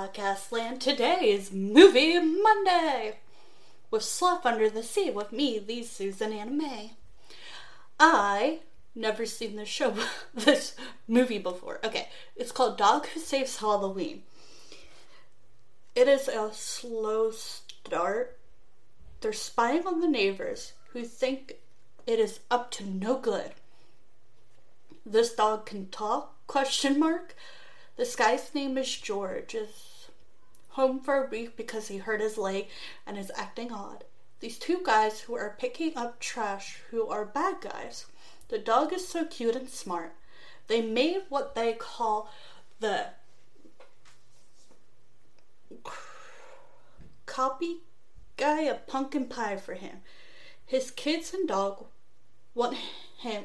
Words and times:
Podcast 0.00 0.50
land. 0.50 0.80
Today 0.80 1.30
is 1.30 1.52
Movie 1.52 2.18
Monday 2.18 3.18
with 3.90 4.02
Slough 4.02 4.46
Under 4.46 4.70
the 4.70 4.82
Sea 4.82 5.10
with 5.10 5.30
me, 5.30 5.58
the 5.58 5.82
Susan 5.82 6.32
Anime. 6.32 6.92
I 7.98 8.60
never 8.94 9.26
seen 9.26 9.56
this 9.56 9.68
show, 9.68 9.94
this 10.34 10.74
movie 11.06 11.38
before. 11.38 11.80
Okay, 11.84 12.08
it's 12.34 12.50
called 12.50 12.78
Dog 12.78 13.08
Who 13.08 13.20
Saves 13.20 13.58
Halloween. 13.58 14.22
It 15.94 16.08
is 16.08 16.28
a 16.28 16.50
slow 16.54 17.30
start. 17.30 18.38
They're 19.20 19.34
spying 19.34 19.86
on 19.86 20.00
the 20.00 20.08
neighbors 20.08 20.72
who 20.94 21.04
think 21.04 21.56
it 22.06 22.18
is 22.18 22.40
up 22.50 22.70
to 22.72 22.86
no 22.86 23.18
good. 23.18 23.50
This 25.04 25.34
dog 25.34 25.66
can 25.66 25.88
talk? 25.90 26.46
Question 26.46 26.98
mark. 26.98 27.36
This 27.98 28.16
guy's 28.16 28.54
name 28.54 28.78
is 28.78 28.96
George. 28.96 29.54
Home 30.80 30.98
for 30.98 31.22
a 31.22 31.28
week 31.28 31.58
because 31.58 31.88
he 31.88 31.98
hurt 31.98 32.22
his 32.22 32.38
leg 32.38 32.66
and 33.06 33.18
is 33.18 33.30
acting 33.36 33.70
odd. 33.70 34.02
These 34.40 34.58
two 34.58 34.80
guys 34.82 35.20
who 35.20 35.34
are 35.36 35.54
picking 35.58 35.94
up 35.94 36.18
trash 36.18 36.80
who 36.90 37.06
are 37.06 37.26
bad 37.26 37.60
guys. 37.60 38.06
The 38.48 38.56
dog 38.56 38.90
is 38.94 39.06
so 39.06 39.26
cute 39.26 39.54
and 39.54 39.68
smart. 39.68 40.14
They 40.68 40.80
made 40.80 41.24
what 41.28 41.54
they 41.54 41.74
call 41.74 42.32
the 42.80 43.08
copy 47.26 47.80
guy 48.38 48.62
a 48.62 48.76
pumpkin 48.76 49.26
pie 49.26 49.56
for 49.56 49.74
him. 49.74 49.98
His 50.64 50.90
kids 50.90 51.34
and 51.34 51.46
dog 51.46 51.84
want 52.54 52.78
him 53.18 53.44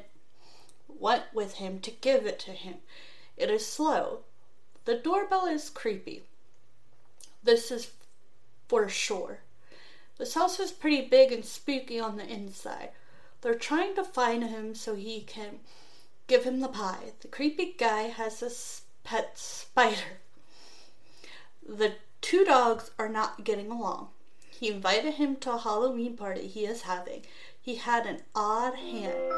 went 0.87 1.23
with 1.33 1.55
him 1.55 1.79
to 1.81 1.91
give 1.91 2.25
it 2.25 2.39
to 2.39 2.51
him. 2.51 2.75
It 3.35 3.49
is 3.49 3.65
slow. 3.67 4.19
The 4.85 4.95
doorbell 4.95 5.47
is 5.47 5.69
creepy. 5.69 6.23
This 7.45 7.69
is 7.71 7.91
for 8.67 8.89
sure. 8.89 9.39
This 10.17 10.33
house 10.33 10.59
is 10.59 10.71
pretty 10.71 11.07
big 11.07 11.31
and 11.31 11.45
spooky 11.45 11.99
on 11.99 12.17
the 12.17 12.25
inside. 12.25 12.89
They're 13.41 13.53
trying 13.53 13.93
to 13.95 14.03
find 14.03 14.43
him 14.43 14.73
so 14.73 14.95
he 14.95 15.21
can 15.21 15.59
give 16.25 16.43
him 16.43 16.59
the 16.59 16.67
pie. 16.67 17.13
The 17.21 17.27
creepy 17.27 17.75
guy 17.77 18.03
has 18.03 18.41
a 18.41 18.49
pet 19.07 19.37
spider. 19.37 20.19
The 21.67 21.93
two 22.21 22.43
dogs 22.45 22.89
are 22.97 23.09
not 23.09 23.43
getting 23.43 23.69
along. 23.69 24.09
He 24.49 24.69
invited 24.69 25.15
him 25.15 25.35
to 25.37 25.53
a 25.53 25.57
Halloween 25.59 26.17
party 26.17 26.47
he 26.47 26.65
is 26.65 26.83
having. 26.83 27.21
He 27.61 27.75
had 27.75 28.07
an 28.07 28.21
odd 28.33 28.75
hand. 28.75 29.31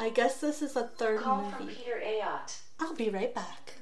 I 0.00 0.10
guess 0.12 0.40
this 0.40 0.62
is 0.62 0.74
a 0.74 0.88
third 0.88 1.20
Call 1.20 1.42
movie. 1.42 1.56
from 1.56 1.66
Peter 1.68 2.02
Ayotte. 2.04 2.60
I'll 2.80 2.94
be 2.94 3.10
right 3.10 3.32
back. 3.32 3.74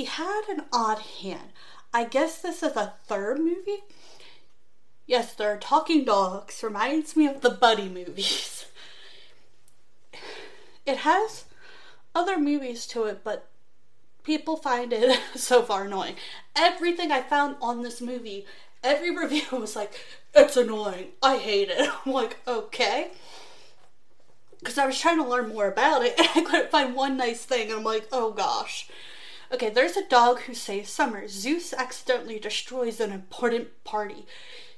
He 0.00 0.06
had 0.06 0.44
an 0.48 0.62
odd 0.72 1.00
hand. 1.20 1.52
I 1.92 2.04
guess 2.04 2.40
this 2.40 2.62
is 2.62 2.74
a 2.74 2.94
third 3.04 3.38
movie? 3.38 3.84
Yes, 5.06 5.34
there 5.34 5.52
are 5.52 5.58
talking 5.58 6.06
dogs. 6.06 6.62
Reminds 6.62 7.16
me 7.16 7.26
of 7.26 7.42
the 7.42 7.50
Buddy 7.50 7.86
movies. 7.86 8.64
It 10.86 10.96
has 10.96 11.44
other 12.14 12.38
movies 12.38 12.86
to 12.86 13.04
it, 13.04 13.20
but 13.22 13.46
people 14.24 14.56
find 14.56 14.94
it 14.94 15.20
so 15.36 15.62
far 15.62 15.84
annoying. 15.84 16.14
Everything 16.56 17.12
I 17.12 17.20
found 17.20 17.56
on 17.60 17.82
this 17.82 18.00
movie, 18.00 18.46
every 18.82 19.14
review 19.14 19.42
was 19.52 19.76
like, 19.76 20.00
it's 20.34 20.56
annoying. 20.56 21.08
I 21.22 21.36
hate 21.36 21.68
it. 21.68 21.90
I'm 22.06 22.12
like, 22.12 22.38
okay. 22.48 23.10
Because 24.60 24.78
I 24.78 24.86
was 24.86 24.98
trying 24.98 25.18
to 25.18 25.28
learn 25.28 25.50
more 25.50 25.68
about 25.68 26.02
it 26.06 26.18
and 26.18 26.26
I 26.34 26.40
couldn't 26.40 26.70
find 26.70 26.94
one 26.94 27.18
nice 27.18 27.44
thing, 27.44 27.68
and 27.68 27.80
I'm 27.80 27.84
like, 27.84 28.08
oh 28.10 28.32
gosh. 28.32 28.88
Okay, 29.52 29.68
there's 29.68 29.96
a 29.96 30.06
dog 30.06 30.42
who 30.42 30.54
saves 30.54 30.90
Summer. 30.90 31.26
Zeus 31.26 31.72
accidentally 31.72 32.38
destroys 32.38 33.00
an 33.00 33.10
important 33.10 33.82
party. 33.82 34.24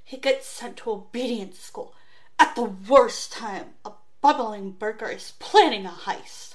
He 0.03 0.17
gets 0.17 0.47
sent 0.47 0.79
to 0.79 0.91
obedience 0.93 1.59
school. 1.59 1.95
At 2.39 2.57
the 2.57 2.65
worst 2.65 3.33
time, 3.33 3.75
a 3.85 3.93
bubbling 4.23 4.71
burger 4.73 5.11
is 5.11 5.35
planning 5.39 5.85
a 5.85 5.91
heist. 5.91 6.55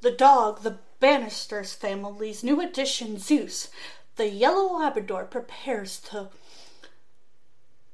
The 0.00 0.10
dog, 0.10 0.62
the 0.62 0.78
Bannisters 0.98 1.74
family's 1.74 2.42
new 2.42 2.60
addition, 2.60 3.18
Zeus, 3.18 3.68
the 4.16 4.28
yellow 4.28 4.78
Labrador, 4.78 5.26
prepares 5.26 6.00
to 6.10 6.30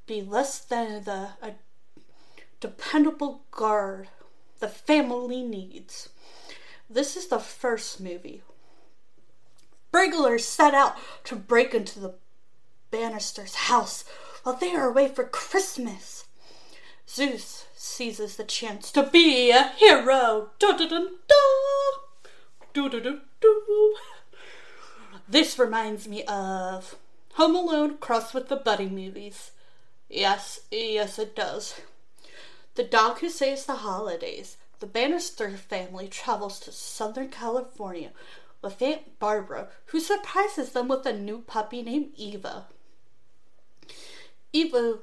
be 0.07 0.23
less 0.23 0.59
than 0.59 1.05
the 1.05 1.31
dependable 2.61 3.43
guard 3.51 4.09
the 4.61 4.69
family 4.69 5.43
needs. 5.43 6.09
This 6.93 7.17
is 7.17 7.29
the 7.29 7.39
first 7.39 8.01
movie. 8.01 8.43
Burglars 9.93 10.45
set 10.45 10.75
out 10.75 10.97
to 11.25 11.35
break 11.35 11.73
into 11.75 11.99
the 11.99 12.15
Bannister's 12.91 13.55
house 13.55 14.05
while 14.43 14.57
they 14.57 14.75
are 14.75 14.89
away 14.89 15.09
for 15.09 15.25
Christmas. 15.25 16.27
Zeus 17.09 17.67
seizes 17.75 18.37
the 18.37 18.45
chance 18.45 18.93
to 18.93 19.05
be 19.05 19.51
a 19.51 19.69
hero. 19.77 20.51
This 25.29 25.59
reminds 25.59 26.07
me 26.07 26.25
of 26.25 26.97
Home 27.35 27.57
Alone 27.57 27.97
crossed 27.99 28.35
with 28.35 28.49
the 28.49 28.57
Buddy 28.57 28.91
movies. 28.91 29.53
Yes, 30.11 30.61
yes, 30.71 31.19
it 31.19 31.35
does. 31.35 31.81
The 32.75 32.85
dog 32.85 33.21
who 33.21 33.31
saves 33.31 33.65
the 33.65 33.77
holidays. 33.77 34.59
The 34.83 34.89
Bannister 34.89 35.49
family 35.51 36.09
travels 36.09 36.59
to 36.59 36.73
Southern 36.73 37.29
California 37.29 38.11
with 38.63 38.83
Aunt 38.83 39.17
Barbara, 39.21 39.69
who 39.87 40.01
surprises 40.01 40.71
them 40.71 40.89
with 40.89 41.07
a 41.07 41.13
new 41.13 41.43
puppy 41.43 41.83
named 41.83 42.11
Eva. 42.17 42.67
Eva 44.53 44.99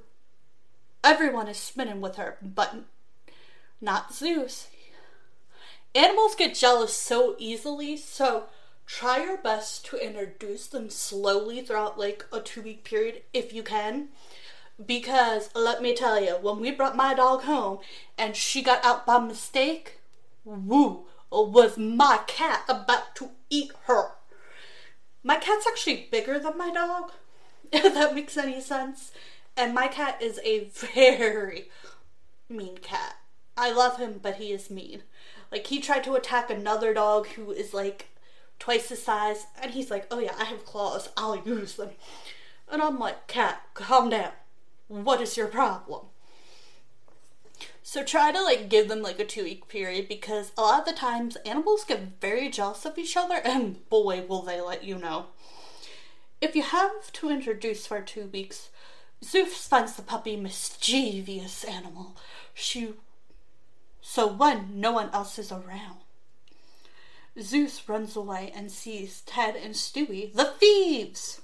Everyone 1.01 1.47
is 1.47 1.55
smitten 1.55 2.01
with 2.01 2.17
her, 2.17 2.37
but 2.41 2.75
not 3.79 4.13
Zeus. 4.13 4.67
Animals 5.95 6.35
get 6.35 6.55
jealous 6.55 6.93
so 6.93 7.37
easily, 7.39 7.95
so 7.95 8.47
try 8.85 9.23
your 9.23 9.37
best 9.37 9.85
to 9.85 10.05
introduce 10.05 10.67
them 10.67 10.89
slowly 10.89 11.61
throughout 11.61 11.97
like 11.97 12.25
a 12.33 12.41
two 12.41 12.63
week 12.63 12.83
period 12.83 13.21
if 13.33 13.53
you 13.53 13.63
can. 13.63 14.09
Because 14.83 15.49
let 15.53 15.81
me 15.81 15.93
tell 15.93 16.21
you, 16.23 16.37
when 16.41 16.59
we 16.59 16.71
brought 16.71 16.95
my 16.95 17.13
dog 17.13 17.43
home 17.43 17.79
and 18.17 18.35
she 18.35 18.61
got 18.61 18.83
out 18.85 19.05
by 19.05 19.19
mistake, 19.19 19.99
woo, 20.45 21.05
was 21.31 21.77
my 21.77 22.21
cat 22.27 22.63
about 22.67 23.15
to 23.15 23.31
eat 23.49 23.71
her. 23.85 24.11
My 25.23 25.35
cat's 25.35 25.67
actually 25.67 26.07
bigger 26.11 26.39
than 26.39 26.57
my 26.57 26.71
dog, 26.71 27.11
if 27.71 27.93
that 27.93 28.15
makes 28.15 28.37
any 28.37 28.61
sense. 28.61 29.11
And 29.57 29.73
my 29.73 29.87
cat 29.87 30.21
is 30.21 30.39
a 30.43 30.69
very 30.73 31.69
mean 32.47 32.77
cat. 32.77 33.15
I 33.57 33.71
love 33.71 33.97
him, 33.97 34.19
but 34.21 34.35
he 34.35 34.53
is 34.53 34.69
mean. 34.69 35.03
Like, 35.51 35.67
he 35.67 35.81
tried 35.81 36.05
to 36.05 36.13
attack 36.13 36.49
another 36.49 36.93
dog 36.93 37.27
who 37.29 37.51
is 37.51 37.73
like 37.73 38.07
twice 38.57 38.89
his 38.89 39.03
size, 39.03 39.47
and 39.61 39.71
he's 39.71 39.91
like, 39.91 40.07
Oh, 40.09 40.19
yeah, 40.19 40.35
I 40.39 40.45
have 40.45 40.65
claws, 40.65 41.09
I'll 41.17 41.37
use 41.37 41.75
them. 41.75 41.89
And 42.71 42.81
I'm 42.81 42.99
like, 42.99 43.27
Cat, 43.27 43.61
calm 43.73 44.09
down. 44.09 44.31
What 44.89 45.21
is 45.21 45.37
your 45.37 45.47
problem? 45.47 46.07
So 47.83 48.03
try 48.03 48.31
to 48.31 48.41
like 48.41 48.69
give 48.69 48.89
them 48.89 49.01
like 49.01 49.19
a 49.19 49.25
two 49.25 49.43
week 49.43 49.67
period 49.67 50.07
because 50.09 50.51
a 50.57 50.61
lot 50.61 50.81
of 50.81 50.85
the 50.85 50.99
times 50.99 51.37
animals 51.37 51.85
get 51.85 52.19
very 52.19 52.49
jealous 52.49 52.85
of 52.85 52.97
each 52.97 53.15
other 53.15 53.35
and 53.35 53.87
boy 53.89 54.25
will 54.27 54.41
they 54.41 54.59
let 54.59 54.83
you 54.83 54.97
know. 54.97 55.27
If 56.41 56.55
you 56.55 56.63
have 56.63 57.11
to 57.13 57.29
introduce 57.29 57.85
for 57.85 58.01
two 58.01 58.27
weeks, 58.27 58.69
Zeus 59.23 59.67
finds 59.67 59.93
the 59.93 60.01
puppy 60.01 60.35
mischievous 60.35 61.63
animal. 61.63 62.15
She 62.53 62.93
so 64.01 64.25
when 64.27 64.79
no 64.79 64.91
one 64.91 65.11
else 65.13 65.37
is 65.37 65.51
around. 65.51 65.99
Zeus 67.39 67.87
runs 67.87 68.15
away 68.15 68.51
and 68.55 68.71
sees 68.71 69.21
Ted 69.21 69.55
and 69.55 69.75
Stewie, 69.75 70.33
the 70.33 70.45
thieves, 70.45 71.41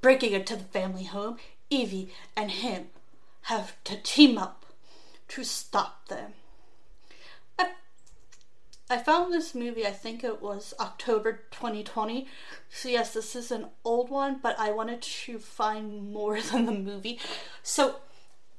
breaking 0.00 0.32
into 0.32 0.56
the 0.56 0.64
family 0.64 1.04
home. 1.04 1.36
Evie 1.74 2.12
and 2.36 2.50
him 2.50 2.86
have 3.42 3.74
to 3.84 3.96
team 3.96 4.38
up 4.38 4.64
to 5.28 5.44
stop 5.44 6.08
them. 6.08 6.32
I, 7.58 7.72
I 8.88 8.98
found 8.98 9.32
this 9.32 9.54
movie, 9.54 9.86
I 9.86 9.90
think 9.90 10.22
it 10.22 10.40
was 10.40 10.72
October 10.78 11.40
2020. 11.50 12.26
So, 12.70 12.88
yes, 12.88 13.12
this 13.12 13.34
is 13.34 13.50
an 13.50 13.66
old 13.84 14.08
one, 14.08 14.38
but 14.42 14.58
I 14.58 14.70
wanted 14.70 15.02
to 15.02 15.38
find 15.38 16.12
more 16.12 16.40
than 16.52 16.66
the 16.66 16.72
movie. 16.72 17.18
So, 17.62 17.96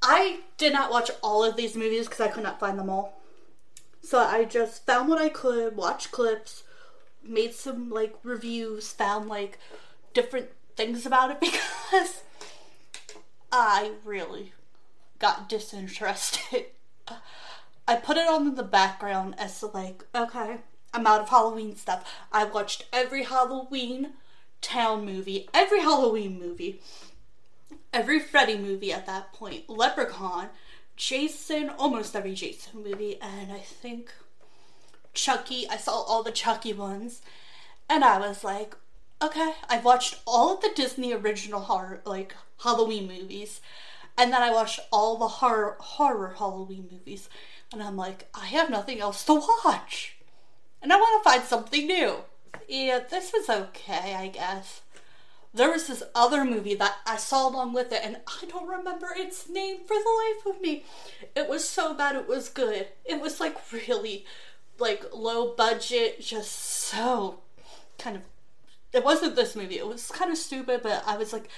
I 0.02 0.40
did 0.58 0.72
not 0.72 0.90
watch 0.90 1.10
all 1.22 1.42
of 1.42 1.56
these 1.56 1.74
movies 1.74 2.06
because 2.06 2.20
I 2.20 2.28
could 2.28 2.42
not 2.44 2.60
find 2.60 2.78
them 2.78 2.90
all. 2.90 3.20
So, 4.02 4.18
I 4.18 4.44
just 4.44 4.86
found 4.86 5.08
what 5.08 5.20
I 5.20 5.30
could, 5.30 5.76
watched 5.76 6.12
clips, 6.12 6.64
made 7.24 7.54
some 7.54 7.90
like 7.90 8.14
reviews, 8.22 8.92
found 8.92 9.28
like 9.28 9.58
different 10.14 10.50
things 10.76 11.06
about 11.06 11.30
it 11.30 11.40
because 11.90 12.22
I 13.58 13.92
really 14.04 14.52
got 15.18 15.48
disinterested. 15.48 16.66
I 17.88 17.96
put 17.96 18.18
it 18.18 18.28
on 18.28 18.46
in 18.48 18.54
the 18.54 18.62
background 18.62 19.34
as 19.38 19.58
to 19.60 19.66
like, 19.66 20.04
okay, 20.14 20.58
I'm 20.92 21.06
out 21.06 21.22
of 21.22 21.30
Halloween 21.30 21.74
stuff. 21.74 22.04
I 22.30 22.44
watched 22.44 22.84
every 22.92 23.24
Halloween 23.24 24.12
town 24.60 25.06
movie, 25.06 25.48
every 25.54 25.80
Halloween 25.80 26.38
movie, 26.38 26.82
every 27.94 28.20
Freddy 28.20 28.58
movie 28.58 28.92
at 28.92 29.06
that 29.06 29.32
point, 29.32 29.70
Leprechaun, 29.70 30.48
Jason, 30.96 31.70
almost 31.70 32.14
every 32.14 32.34
Jason 32.34 32.82
movie, 32.82 33.18
and 33.22 33.52
I 33.52 33.60
think 33.60 34.12
Chucky. 35.14 35.66
I 35.68 35.78
saw 35.78 36.02
all 36.02 36.22
the 36.22 36.30
Chucky 36.30 36.74
ones, 36.74 37.22
and 37.88 38.04
I 38.04 38.18
was 38.18 38.44
like, 38.44 38.76
okay, 39.22 39.52
I've 39.68 39.84
watched 39.84 40.20
all 40.26 40.54
of 40.54 40.62
the 40.62 40.72
Disney 40.74 41.12
original 41.12 41.60
horror, 41.60 42.00
like 42.04 42.34
Halloween 42.62 43.08
movies, 43.08 43.60
and 44.16 44.32
then 44.32 44.42
I 44.42 44.50
watched 44.50 44.80
all 44.90 45.16
the 45.16 45.28
horror 45.28 45.76
horror 45.78 46.34
Halloween 46.38 46.88
movies, 46.90 47.28
and 47.72 47.82
I'm 47.82 47.96
like, 47.96 48.28
I 48.34 48.46
have 48.46 48.70
nothing 48.70 49.00
else 49.00 49.24
to 49.24 49.34
watch, 49.64 50.16
and 50.82 50.92
I 50.92 50.96
want 50.96 51.22
to 51.22 51.30
find 51.30 51.44
something 51.44 51.86
new. 51.86 52.16
Yeah, 52.68 53.00
this 53.08 53.32
was 53.32 53.48
okay, 53.48 54.14
I 54.14 54.28
guess. 54.28 54.82
There 55.54 55.70
was 55.70 55.86
this 55.86 56.02
other 56.14 56.44
movie 56.44 56.74
that 56.74 56.96
I 57.06 57.16
saw 57.16 57.48
along 57.48 57.72
with 57.72 57.90
it, 57.90 58.02
and 58.04 58.18
I 58.26 58.44
don't 58.46 58.68
remember 58.68 59.08
its 59.16 59.48
name 59.48 59.78
for 59.86 59.94
the 59.96 60.44
life 60.44 60.54
of 60.54 60.60
me. 60.60 60.84
It 61.34 61.48
was 61.48 61.66
so 61.66 61.94
bad, 61.94 62.14
it 62.14 62.28
was 62.28 62.50
good. 62.50 62.88
It 63.06 63.20
was 63.20 63.40
like 63.40 63.56
really, 63.72 64.26
like 64.78 65.04
low 65.14 65.54
budget, 65.54 66.20
just 66.20 66.52
so 66.52 67.40
kind 67.98 68.16
of 68.16 68.22
it 68.96 69.04
wasn't 69.04 69.36
this 69.36 69.54
movie. 69.54 69.78
It 69.78 69.86
was 69.86 70.10
kind 70.10 70.30
of 70.30 70.38
stupid, 70.38 70.80
but 70.82 71.04
I 71.06 71.18
was 71.18 71.32
like, 71.32 71.48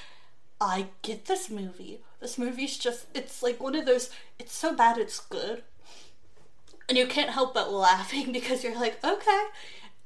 I 0.61 0.87
get 1.03 1.27
this 1.27 1.49
movie. 1.49 2.01
This 2.21 2.37
movie's 2.37 2.77
just, 2.77 3.07
it's 3.15 3.45
like 3.45 3.61
one 3.61 3.77
of 3.77 3.87
those, 3.87 4.11
it's 4.41 4.53
so 4.55 4.75
bad 4.75 4.99
it's 4.99 5.21
good. 5.21 5.63
And 6.89 6.99
you 6.99 7.07
can't 7.07 7.31
help 7.31 7.55
but 7.55 7.73
laughing 7.73 8.33
because 8.33 8.65
you're 8.65 8.79
like, 8.79 9.03
okay. 9.05 9.45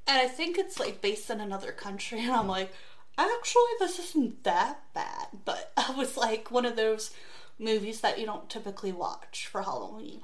And 0.06 0.20
I 0.20 0.28
think 0.28 0.58
it's 0.58 0.78
like 0.78 1.00
based 1.00 1.30
in 1.30 1.40
another 1.40 1.72
country. 1.72 2.20
And 2.20 2.32
I'm 2.32 2.48
like, 2.48 2.70
actually, 3.16 3.62
this 3.78 3.98
isn't 3.98 4.44
that 4.44 4.80
bad. 4.92 5.28
But 5.44 5.72
I 5.76 5.92
was 5.96 6.18
like 6.18 6.50
one 6.50 6.66
of 6.66 6.76
those 6.76 7.12
movies 7.58 8.02
that 8.02 8.18
you 8.18 8.26
don't 8.26 8.50
typically 8.50 8.92
watch 8.92 9.46
for 9.50 9.62
Halloween. 9.62 10.20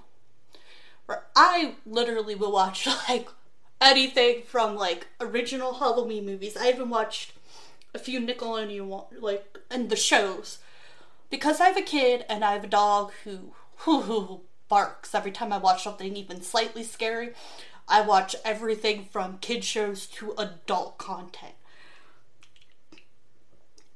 Where 1.06 1.24
I 1.34 1.76
literally 1.86 2.34
will 2.34 2.52
watch 2.52 2.86
like 3.08 3.28
anything 3.80 4.42
from 4.42 4.76
like 4.76 5.08
original 5.20 5.74
Halloween 5.74 6.26
movies. 6.26 6.56
I 6.56 6.68
even 6.68 6.90
watched 6.90 7.32
a 7.94 7.98
few 7.98 8.20
Nickelodeon 8.20 9.06
like 9.20 9.58
and 9.70 9.90
the 9.90 9.96
shows 9.96 10.58
because 11.30 11.60
I 11.60 11.66
have 11.66 11.76
a 11.76 11.82
kid 11.82 12.24
and 12.28 12.44
I 12.44 12.52
have 12.52 12.64
a 12.64 12.68
dog 12.68 13.12
who 13.24 13.52
who, 13.78 14.02
who 14.02 14.40
barks 14.68 15.14
every 15.14 15.30
time 15.30 15.52
I 15.52 15.58
watch 15.58 15.84
something 15.84 16.16
even 16.16 16.42
slightly 16.42 16.82
scary. 16.82 17.30
I 17.86 18.02
watch 18.02 18.36
everything 18.44 19.06
from 19.10 19.38
kid 19.38 19.64
shows 19.64 20.06
to 20.08 20.34
adult 20.36 20.98
content. 20.98 21.54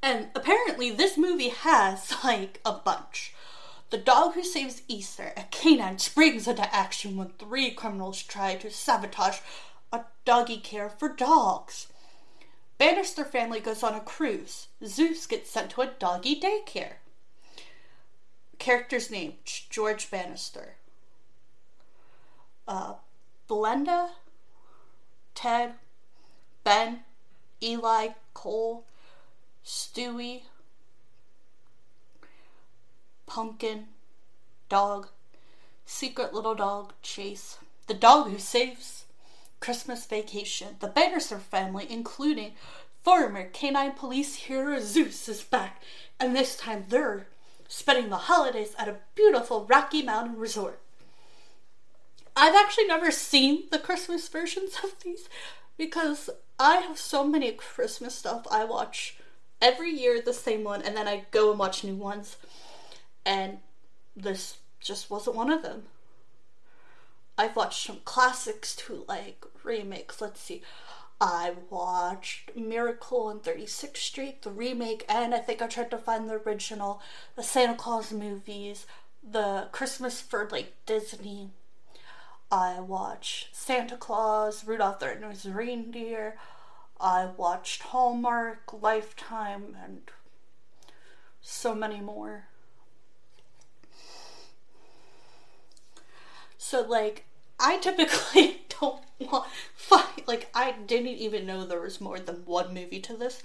And 0.03 0.29
apparently 0.35 0.91
this 0.91 1.19
movie 1.19 1.51
has 1.51 2.15
like 2.25 2.61
a 2.65 2.73
bunch. 2.73 3.35
The 3.91 3.99
dog 3.99 4.33
who 4.33 4.43
saves 4.43 4.81
Easter, 4.89 5.35
a 5.37 5.43
canine, 5.51 5.99
springs 5.99 6.49
into 6.49 6.75
action 6.75 7.17
when 7.17 7.29
three 7.39 7.71
criminals 7.71 8.23
try 8.23 8.55
to 8.55 8.71
sabotage 8.71 9.41
a 9.93 10.05
doggy 10.25 10.59
care 10.59 10.89
for 10.89 11.09
dogs. 11.09 11.89
Bannister 12.79 13.25
family 13.25 13.61
goes 13.61 13.83
on 13.83 13.95
a 13.95 14.01
cruise. 14.01 14.69
Zeus 14.85 15.27
gets 15.27 15.51
sent 15.51 15.71
to 15.71 15.83
a 15.83 15.87
doggy 15.87 16.41
daycare. 16.41 16.95
Character's 18.59 19.11
name 19.11 19.35
George 19.45 20.11
Bannister. 20.11 20.75
Uh, 22.67 22.95
Belinda, 23.49 24.11
Ted, 25.35 25.75
Ben, 26.65 27.01
Eli, 27.63 28.09
Cole, 28.35 28.85
Stewie, 29.65 30.43
Pumpkin, 33.27 33.87
Dog, 34.69 35.09
Secret 35.85 36.33
Little 36.33 36.55
Dog, 36.55 36.93
Chase, 37.03 37.59
the 37.89 37.95
dog 37.95 38.31
who 38.31 38.39
saves 38.39 39.05
Christmas 39.63 40.05
vacation. 40.05 40.77
The 40.81 40.89
Bannister 40.89 41.39
family, 41.39 41.87
including 41.89 42.55
former 43.05 43.45
canine 43.45 43.93
police 43.93 44.35
hero 44.35 44.81
Zeus, 44.81 45.29
is 45.29 45.43
back, 45.43 45.81
and 46.19 46.35
this 46.35 46.57
time 46.57 46.87
they're 46.89 47.29
spending 47.69 48.11
the 48.11 48.27
holidays 48.29 48.75
at 48.77 48.89
a 48.89 48.97
beautiful 49.15 49.65
Rocky 49.65 50.03
Mountain 50.03 50.37
resort. 50.37 50.81
I've 52.35 52.57
actually 52.57 52.87
never 52.87 53.13
seen 53.13 53.65
the 53.71 53.79
Christmas 53.79 54.29
versions 54.29 54.79
of 54.83 54.97
these 55.05 55.29
because 55.79 56.29
I 56.59 56.79
have 56.79 56.99
so 56.99 57.25
many 57.25 57.53
Christmas 57.53 58.17
stuff 58.17 58.47
I 58.51 58.65
watch 58.65 59.17
every 59.61 59.91
year 59.91 60.21
the 60.21 60.33
same 60.33 60.65
one 60.65 60.83
and 60.83 60.97
then 60.97 61.07
I 61.07 61.27
go 61.31 61.51
and 61.51 61.59
watch 61.59 61.85
new 61.85 61.95
ones 61.95 62.37
and 63.25 63.59
this 64.17 64.57
just 64.81 65.09
wasn't 65.09 65.37
one 65.37 65.51
of 65.51 65.63
them. 65.63 65.85
I've 67.43 67.57
watched 67.57 67.85
from 67.85 67.99
classics 68.05 68.77
to 68.77 69.05
like 69.09 69.45
remakes. 69.65 70.21
Let's 70.21 70.41
see. 70.41 70.63
I 71.21 71.55
watched 71.71 72.55
Miracle 72.55 73.27
on 73.27 73.41
36th 73.41 73.97
Street, 73.97 74.43
the 74.43 74.53
remake, 74.53 75.05
and 75.09 75.35
I 75.35 75.39
think 75.39 75.61
I 75.61 75.67
tried 75.67 75.91
to 75.91 75.99
find 75.99 76.29
the 76.29 76.35
original, 76.35 77.03
the 77.35 77.43
Santa 77.43 77.75
Claus 77.75 78.13
movies, 78.13 78.87
the 79.29 79.67
Christmas 79.73 80.21
for 80.21 80.49
like 80.53 80.75
Disney. 80.87 81.51
I 82.53 82.79
watched 82.79 83.57
Santa 83.57 83.97
Claus, 83.97 84.65
Rudolph 84.65 85.01
the 85.01 85.07
Red-Nosed 85.07 85.47
Reindeer. 85.47 86.37
I 87.01 87.27
watched 87.37 87.83
Hallmark, 87.83 88.73
Lifetime, 88.81 89.77
and 89.83 90.03
so 91.41 91.75
many 91.75 92.01
more. 92.01 92.45
So 96.57 96.83
like 96.83 97.25
I 97.63 97.79
typically 97.79 98.63
don't 98.81 99.05
want 99.21 99.47
fight 99.77 100.27
like 100.27 100.51
I 100.53 100.73
didn't 100.73 101.07
even 101.07 101.47
know 101.47 101.65
there 101.65 101.81
was 101.81 102.01
more 102.01 102.19
than 102.19 102.45
one 102.45 102.75
movie 102.75 103.01
to 103.01 103.17
this. 103.17 103.41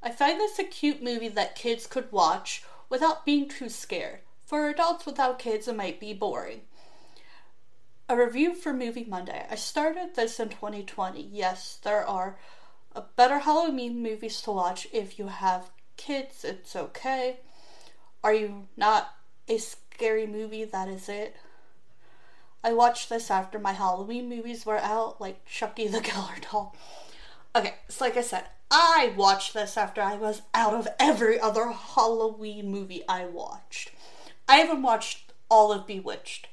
I 0.00 0.12
find 0.12 0.38
this 0.38 0.60
a 0.60 0.64
cute 0.64 1.02
movie 1.02 1.28
that 1.28 1.56
kids 1.56 1.88
could 1.88 2.10
watch 2.12 2.62
without 2.88 3.26
being 3.26 3.48
too 3.48 3.68
scared. 3.68 4.20
For 4.46 4.68
adults 4.68 5.06
without 5.06 5.40
kids 5.40 5.66
it 5.66 5.74
might 5.76 5.98
be 5.98 6.14
boring. 6.14 6.60
A 8.08 8.16
review 8.16 8.54
for 8.54 8.72
Movie 8.72 9.04
Monday. 9.04 9.44
I 9.50 9.56
started 9.56 10.14
this 10.14 10.38
in 10.38 10.50
2020. 10.50 11.22
Yes, 11.22 11.80
there 11.82 12.06
are 12.06 12.38
better 13.16 13.40
Halloween 13.40 14.02
movies 14.02 14.40
to 14.42 14.52
watch 14.52 14.86
if 14.92 15.18
you 15.18 15.28
have 15.28 15.70
kids, 15.96 16.44
it's 16.44 16.76
okay. 16.76 17.40
Are 18.22 18.34
you 18.34 18.68
not 18.76 19.14
a 19.48 19.58
scary 19.58 20.26
movie? 20.26 20.64
That 20.64 20.88
is 20.88 21.08
it. 21.08 21.34
I 22.64 22.72
watched 22.72 23.08
this 23.08 23.30
after 23.30 23.58
my 23.58 23.72
Halloween 23.72 24.28
movies 24.28 24.64
were 24.64 24.78
out, 24.78 25.20
like 25.20 25.44
Chucky 25.44 25.88
the 25.88 26.00
Killer 26.02 26.36
Doll. 26.50 26.76
Okay, 27.54 27.74
so 27.88 28.04
like 28.04 28.16
I 28.16 28.22
said, 28.22 28.44
I 28.70 29.12
watched 29.16 29.52
this 29.52 29.76
after 29.76 30.00
I 30.00 30.14
was 30.14 30.42
out 30.54 30.74
of 30.74 30.88
every 30.98 31.38
other 31.38 31.70
Halloween 31.70 32.70
movie 32.70 33.02
I 33.08 33.26
watched. 33.26 33.90
I 34.48 34.62
even 34.62 34.82
watched 34.82 35.32
all 35.50 35.72
of 35.72 35.86
Bewitched. 35.86 36.48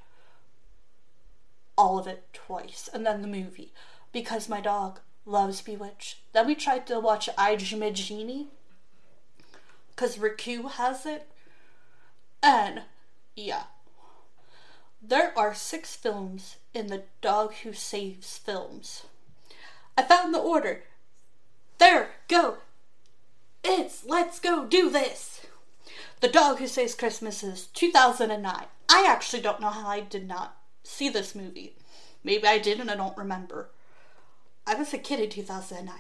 All 1.77 1.97
of 1.97 2.07
it 2.07 2.25
twice, 2.33 2.89
and 2.93 3.05
then 3.05 3.21
the 3.21 3.27
movie. 3.27 3.71
Because 4.11 4.49
my 4.49 4.59
dog 4.59 4.99
loves 5.25 5.61
Bewitched. 5.61 6.17
Then 6.33 6.47
we 6.47 6.55
tried 6.55 6.85
to 6.87 6.99
watch 6.99 7.29
I, 7.37 7.55
Genie 7.55 8.47
because 9.99 10.17
Riku 10.17 10.71
has 10.71 11.05
it. 11.05 11.27
And 12.41 12.83
yeah, 13.35 13.63
there 15.01 15.37
are 15.37 15.53
six 15.53 15.95
films 15.95 16.57
in 16.73 16.87
the 16.87 17.03
Dog 17.21 17.53
Who 17.63 17.73
Saves 17.73 18.37
films. 18.37 19.03
I 19.97 20.03
found 20.03 20.33
the 20.33 20.39
order. 20.39 20.83
There, 21.77 22.11
go. 22.27 22.57
It's 23.63 24.05
Let's 24.05 24.39
Go 24.39 24.65
Do 24.65 24.89
This. 24.89 25.47
The 26.21 26.27
Dog 26.27 26.59
Who 26.59 26.67
Saves 26.67 26.95
Christmas 26.95 27.43
is 27.43 27.67
2009. 27.67 28.65
I 28.89 29.05
actually 29.07 29.41
don't 29.41 29.61
know 29.61 29.69
how 29.69 29.87
I 29.87 30.01
did 30.01 30.27
not 30.27 30.57
see 30.83 31.09
this 31.09 31.35
movie. 31.35 31.75
Maybe 32.23 32.47
I 32.47 32.57
did 32.57 32.79
and 32.79 32.91
I 32.91 32.95
don't 32.95 33.17
remember. 33.17 33.69
I 34.67 34.75
was 34.75 34.93
a 34.93 34.97
kid 34.97 35.19
in 35.19 35.29
2009. 35.29 35.95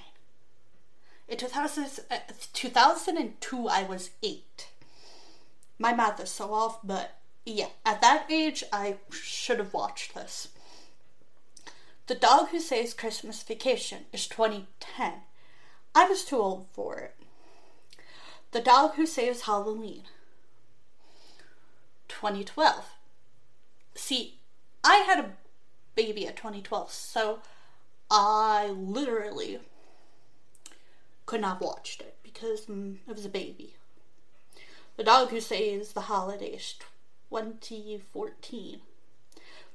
In 1.27 1.37
2000, 1.37 2.01
uh, 2.09 2.17
2002, 2.53 3.67
I 3.67 3.83
was 3.83 4.09
eight. 4.23 4.69
My 5.77 5.93
math 5.93 6.19
is 6.19 6.31
so 6.31 6.53
off, 6.53 6.79
but 6.83 7.18
yeah, 7.49 7.69
at 7.85 8.01
that 8.01 8.25
age, 8.29 8.63
I 8.71 8.97
should 9.11 9.59
have 9.59 9.73
watched 9.73 10.13
this. 10.13 10.49
The 12.07 12.15
Dog 12.15 12.49
Who 12.49 12.59
Saves 12.59 12.93
Christmas 12.93 13.43
Vacation 13.43 14.05
is 14.11 14.27
2010. 14.27 15.13
I 15.95 16.05
was 16.05 16.23
too 16.23 16.37
old 16.37 16.67
for 16.71 16.97
it. 16.97 17.15
The 18.51 18.61
Dog 18.61 18.95
Who 18.95 19.05
Saves 19.05 19.41
Halloween. 19.41 20.03
2012. 22.07 22.85
See, 23.95 24.39
I 24.83 24.97
had 25.07 25.19
a 25.19 25.31
baby 25.95 26.27
at 26.27 26.35
2012, 26.35 26.91
so 26.91 27.39
I 28.09 28.67
literally 28.67 29.59
could 31.25 31.41
not 31.41 31.53
have 31.53 31.61
watched 31.61 32.01
it 32.01 32.17
because 32.23 32.65
mm, 32.65 32.97
it 33.07 33.15
was 33.15 33.25
a 33.25 33.29
baby. 33.29 33.75
The 34.97 35.03
Dog 35.03 35.29
Who 35.29 35.39
Saves 35.39 35.93
the 35.93 36.01
Holidays, 36.01 36.75
2014. 37.29 38.81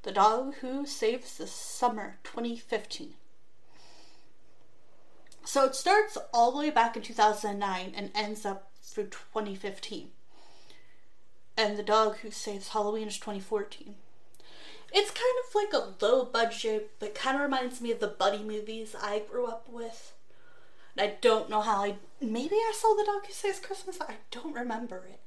The 0.02 0.12
Dog 0.12 0.56
Who 0.56 0.84
Saves 0.84 1.38
the 1.38 1.46
Summer, 1.46 2.18
2015. 2.24 3.14
So 5.44 5.64
it 5.64 5.74
starts 5.74 6.18
all 6.32 6.50
the 6.50 6.58
way 6.58 6.70
back 6.70 6.96
in 6.96 7.02
2009 7.02 7.92
and 7.96 8.10
ends 8.14 8.44
up 8.44 8.70
through 8.82 9.04
2015. 9.04 10.08
And 11.56 11.78
The 11.78 11.82
Dog 11.82 12.16
Who 12.18 12.30
Saves 12.30 12.68
Halloween 12.68 13.08
is 13.08 13.18
2014. 13.18 13.94
It's 14.92 15.10
kind 15.10 15.36
of 15.46 15.54
like 15.54 15.72
a 15.72 16.04
low 16.04 16.24
budget, 16.24 16.92
but 16.98 17.14
kind 17.14 17.36
of 17.36 17.42
reminds 17.42 17.80
me 17.80 17.90
of 17.92 18.00
the 18.00 18.08
buddy 18.08 18.42
movies 18.42 18.94
I 19.00 19.22
grew 19.30 19.46
up 19.46 19.68
with. 19.68 20.12
And 20.96 21.08
I 21.08 21.14
don't 21.20 21.50
know 21.50 21.60
how 21.60 21.84
I. 21.84 21.96
Maybe 22.20 22.56
I 22.56 22.72
saw 22.74 22.94
the 22.94 23.04
Dog 23.04 23.26
Who 23.26 23.32
Saves 23.32 23.60
Christmas. 23.60 24.00
I 24.00 24.16
don't 24.30 24.54
remember 24.54 25.04
it. 25.08 25.20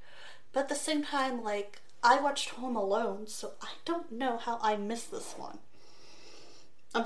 But 0.54 0.62
at 0.62 0.70
the 0.70 0.76
same 0.76 1.04
time, 1.04 1.44
like, 1.44 1.82
I 2.04 2.22
watched 2.22 2.50
Home 2.52 2.76
Alone, 2.76 3.28
so 3.28 3.54
I 3.62 3.70
don't 3.86 4.12
know 4.12 4.38
how 4.38 4.60
I 4.62 4.78
missed 4.78 5.12
this 5.12 5.34
one. 5.38 5.60
I'm 6.94 7.06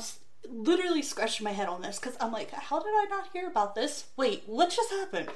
literally 0.49 1.01
scratching 1.01 1.43
my 1.43 1.51
head 1.51 1.67
on 1.67 1.81
this 1.81 1.99
because 1.99 2.17
I'm 2.19 2.31
like, 2.31 2.51
how 2.51 2.79
did 2.79 2.89
I 2.89 3.07
not 3.09 3.29
hear 3.33 3.47
about 3.47 3.75
this? 3.75 4.05
Wait, 4.15 4.43
what 4.45 4.69
just 4.69 4.91
happened? 4.91 5.29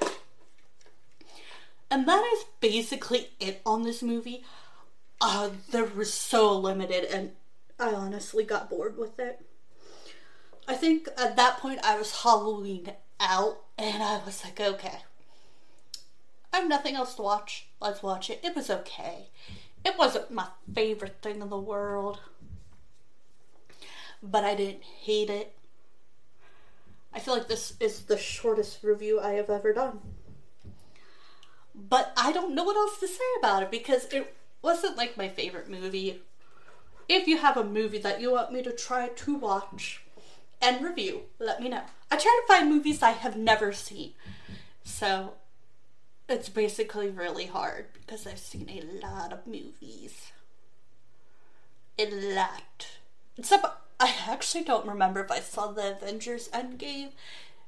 And 1.90 2.06
that 2.08 2.24
is 2.34 2.44
basically 2.60 3.28
it 3.40 3.60
on 3.64 3.82
this 3.82 4.02
movie. 4.02 4.44
Uh, 5.20 5.50
they 5.70 5.82
were 5.82 6.04
so 6.04 6.56
limited, 6.58 7.04
and 7.04 7.32
I 7.78 7.92
honestly 7.92 8.44
got 8.44 8.68
bored 8.68 8.98
with 8.98 9.18
it. 9.18 9.40
I 10.68 10.74
think 10.74 11.08
at 11.16 11.36
that 11.36 11.58
point 11.58 11.80
I 11.84 11.96
was 11.96 12.22
Halloween 12.22 12.92
out, 13.20 13.58
and 13.78 14.02
I 14.02 14.20
was 14.24 14.44
like, 14.44 14.60
okay, 14.60 14.98
I 16.52 16.58
have 16.58 16.68
nothing 16.68 16.94
else 16.94 17.14
to 17.14 17.22
watch. 17.22 17.68
Let's 17.80 18.02
watch 18.02 18.30
it. 18.30 18.40
It 18.42 18.56
was 18.56 18.70
okay. 18.70 19.30
It 19.84 19.98
wasn't 19.98 20.30
my 20.30 20.48
favorite 20.74 21.18
thing 21.22 21.40
in 21.40 21.50
the 21.50 21.58
world, 21.58 22.20
but 24.22 24.44
I 24.44 24.54
didn't 24.54 24.82
hate 24.82 25.30
it. 25.30 25.56
I 27.12 27.20
feel 27.20 27.34
like 27.34 27.48
this 27.48 27.74
is 27.80 28.02
the 28.02 28.18
shortest 28.18 28.82
review 28.82 29.20
I 29.20 29.32
have 29.32 29.48
ever 29.48 29.72
done. 29.72 30.00
But 31.74 32.12
I 32.16 32.32
don't 32.32 32.54
know 32.54 32.64
what 32.64 32.76
else 32.76 32.98
to 33.00 33.08
say 33.08 33.24
about 33.38 33.62
it 33.62 33.70
because 33.70 34.06
it 34.06 34.34
wasn't 34.62 34.96
like 34.96 35.16
my 35.16 35.28
favorite 35.28 35.70
movie. 35.70 36.22
If 37.08 37.28
you 37.28 37.38
have 37.38 37.56
a 37.56 37.64
movie 37.64 37.98
that 37.98 38.20
you 38.20 38.32
want 38.32 38.52
me 38.52 38.62
to 38.62 38.72
try 38.72 39.08
to 39.08 39.34
watch, 39.36 40.02
and 40.60 40.84
review. 40.84 41.22
Let 41.38 41.60
me 41.60 41.68
know. 41.68 41.82
I 42.10 42.16
try 42.16 42.40
to 42.40 42.52
find 42.52 42.68
movies 42.68 43.02
I 43.02 43.10
have 43.12 43.36
never 43.36 43.72
seen. 43.72 44.12
So 44.84 45.34
it's 46.28 46.48
basically 46.48 47.08
really 47.08 47.46
hard 47.46 47.86
because 47.94 48.26
I've 48.26 48.38
seen 48.38 48.68
a 48.68 49.06
lot 49.06 49.32
of 49.32 49.46
movies. 49.46 50.32
A 51.98 52.10
lot. 52.10 52.88
Except 53.38 53.64
I 54.00 54.14
actually 54.28 54.64
don't 54.64 54.86
remember 54.86 55.24
if 55.24 55.30
I 55.30 55.40
saw 55.40 55.68
the 55.68 55.92
Avengers 55.92 56.48
Endgame 56.48 57.10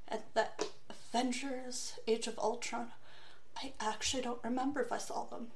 and 0.09 0.21
the 0.35 0.49
Avengers 0.91 1.99
Age 2.07 2.27
of 2.27 2.39
Ultron. 2.39 2.89
I 3.57 3.73
actually 3.81 4.23
don't 4.23 4.43
remember 4.45 4.81
if 4.81 4.93
I 4.93 4.99
saw 4.99 5.25
them. 5.25 5.49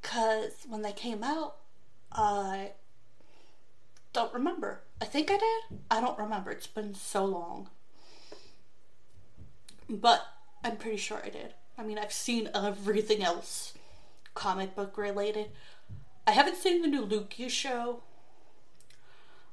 Because 0.00 0.64
when 0.68 0.82
they 0.82 0.92
came 0.92 1.22
out, 1.22 1.56
I 2.12 2.72
don't 4.12 4.32
remember. 4.34 4.80
I 5.00 5.04
think 5.04 5.30
I 5.30 5.36
did. 5.36 5.80
I 5.90 6.00
don't 6.00 6.18
remember. 6.18 6.50
It's 6.50 6.66
been 6.66 6.94
so 6.94 7.24
long. 7.24 7.68
But 9.88 10.26
I'm 10.62 10.76
pretty 10.76 10.98
sure 10.98 11.20
I 11.24 11.30
did. 11.30 11.54
I 11.78 11.82
mean, 11.82 11.98
I've 11.98 12.12
seen 12.12 12.50
everything 12.54 13.22
else 13.22 13.74
comic 14.34 14.74
book 14.74 14.96
related. 14.96 15.50
I 16.26 16.32
haven't 16.32 16.56
seen 16.56 16.82
the 16.82 16.88
new 16.88 17.04
Loki 17.04 17.48
show. 17.48 18.02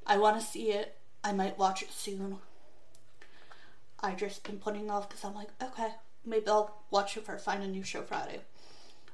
I 0.05 0.17
want 0.17 0.39
to 0.39 0.45
see 0.45 0.71
it. 0.71 0.97
I 1.23 1.31
might 1.33 1.57
watch 1.57 1.81
it 1.81 1.91
soon. 1.91 2.37
I 3.99 4.13
just 4.13 4.43
been 4.43 4.59
putting 4.59 4.91
off 4.91 5.09
because 5.09 5.23
I'm 5.23 5.33
like, 5.33 5.49
okay, 5.61 5.89
maybe 6.25 6.47
I'll 6.47 6.83
watch 6.91 7.17
it 7.17 7.25
for 7.25 7.37
Find 7.37 7.63
a 7.63 7.67
New 7.67 7.83
Show 7.83 8.03
Friday. 8.03 8.41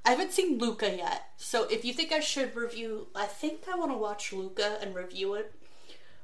I 0.05 0.09
haven't 0.09 0.33
seen 0.33 0.57
Luca 0.57 0.93
yet, 0.93 1.29
so 1.37 1.63
if 1.69 1.85
you 1.85 1.93
think 1.93 2.11
I 2.11 2.19
should 2.19 2.55
review, 2.55 3.07
I 3.15 3.25
think 3.25 3.61
I 3.71 3.77
want 3.77 3.91
to 3.91 3.97
watch 3.97 4.33
Luca 4.33 4.77
and 4.81 4.93
review 4.93 5.35
it. 5.35 5.53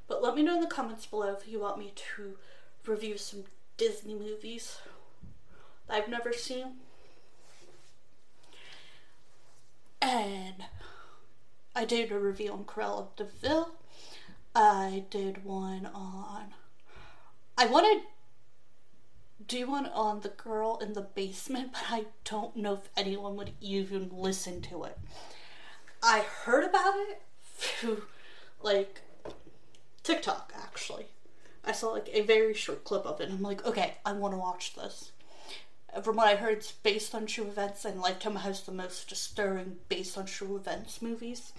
But 0.10 0.22
let 0.22 0.36
me 0.36 0.44
know 0.44 0.56
in 0.56 0.62
the 0.62 0.68
comments 0.68 1.06
below 1.06 1.34
if 1.40 1.48
you 1.48 1.62
want 1.62 1.80
me 1.80 1.94
to 1.96 2.36
review 2.86 3.18
some 3.18 3.46
Disney 3.78 4.16
movies 4.16 4.80
I've 5.90 6.08
never 6.08 6.34
seen. 6.34 6.76
And 10.02 10.66
I 11.76 11.86
did 11.86 12.12
a 12.12 12.20
review 12.20 12.52
on 12.52 12.64
Cruella 12.64 13.08
de. 13.16 13.66
I 14.56 15.06
did 15.10 15.44
one 15.44 15.86
on. 15.94 16.54
I 17.58 17.66
wanted 17.66 18.04
do 19.48 19.68
one 19.68 19.88
on 19.88 20.22
the 20.22 20.30
girl 20.30 20.78
in 20.82 20.94
the 20.94 21.02
basement, 21.02 21.72
but 21.74 21.84
I 21.90 22.06
don't 22.24 22.56
know 22.56 22.76
if 22.76 22.90
anyone 22.96 23.36
would 23.36 23.52
even 23.60 24.10
listen 24.14 24.62
to 24.64 24.84
it. 24.84 24.98
I 26.04 26.20
heard 26.20 26.64
about 26.64 26.94
it 26.96 27.22
through 27.44 28.04
like 28.62 29.02
TikTok 30.04 30.54
actually. 30.56 31.08
I 31.66 31.72
saw 31.72 31.90
like 31.90 32.10
a 32.14 32.22
very 32.22 32.54
short 32.54 32.84
clip 32.84 33.06
of 33.06 33.20
it 33.20 33.30
and 33.30 33.38
I'm 33.38 33.44
like, 33.44 33.66
okay, 33.66 33.96
I 34.06 34.14
want 34.14 34.34
to 34.34 34.38
watch 34.38 34.76
this. 34.76 35.12
From 36.04 36.18
what 36.18 36.28
I 36.28 36.36
heard, 36.36 36.60
it's 36.60 36.72
based 36.72 37.16
on 37.16 37.26
true 37.26 37.46
events, 37.46 37.84
and 37.84 38.00
Lifetime 38.00 38.36
has 38.38 38.62
the 38.62 38.72
most 38.72 39.14
stirring 39.16 39.78
based 39.88 40.18
on 40.18 40.26
true 40.26 40.56
events 40.56 41.02
movies. 41.02 41.52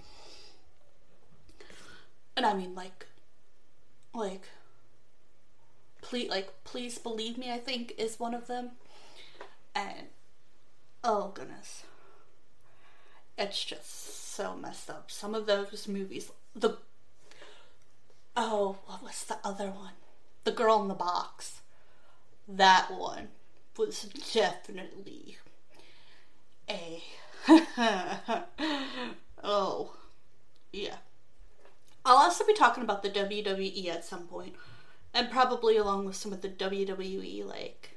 And 2.35 2.45
I 2.45 2.53
mean 2.53 2.73
like 2.73 3.05
like 4.13 4.43
please 6.01 6.29
like 6.29 6.49
please 6.63 6.97
believe 6.97 7.37
me 7.37 7.51
I 7.51 7.57
think 7.57 7.93
is 7.97 8.19
one 8.19 8.33
of 8.33 8.47
them. 8.47 8.71
And 9.75 10.07
oh 11.03 11.31
goodness. 11.33 11.83
It's 13.37 13.63
just 13.63 14.33
so 14.33 14.55
messed 14.55 14.89
up. 14.89 15.11
Some 15.11 15.35
of 15.35 15.45
those 15.45 15.87
movies 15.87 16.31
the 16.55 16.77
oh, 18.35 18.77
what 18.85 19.03
was 19.03 19.23
the 19.25 19.37
other 19.43 19.67
one? 19.67 19.93
The 20.45 20.51
Girl 20.51 20.81
in 20.81 20.87
the 20.87 20.93
Box. 20.93 21.61
That 22.47 22.91
one 22.91 23.27
was 23.77 24.03
definitely 24.33 25.37
a 26.69 27.01
oh 29.43 29.93
yeah. 30.71 30.95
I'll 32.05 32.17
also 32.17 32.45
be 32.45 32.53
talking 32.53 32.83
about 32.83 33.03
the 33.03 33.09
WWE 33.09 33.87
at 33.87 34.05
some 34.05 34.27
point, 34.27 34.55
and 35.13 35.29
probably 35.29 35.77
along 35.77 36.05
with 36.05 36.15
some 36.15 36.33
of 36.33 36.41
the 36.41 36.49
WWE 36.49 37.45
like 37.45 37.91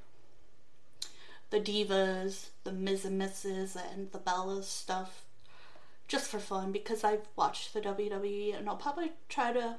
the 1.50 1.60
divas, 1.60 2.48
the 2.64 2.72
Miz 2.72 3.04
and 3.04 3.20
Mrs. 3.20 3.76
and 3.76 4.10
the 4.12 4.18
Bellas 4.18 4.64
stuff, 4.64 5.24
just 6.08 6.26
for 6.28 6.38
fun 6.38 6.72
because 6.72 7.04
I've 7.04 7.28
watched 7.36 7.72
the 7.72 7.80
WWE 7.80 8.58
and 8.58 8.68
I'll 8.68 8.76
probably 8.76 9.12
try 9.28 9.52
to 9.52 9.76